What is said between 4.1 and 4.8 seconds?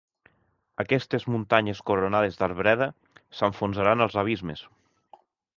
abismes